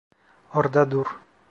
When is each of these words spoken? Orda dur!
Orda 0.53 0.89
dur! 0.91 1.15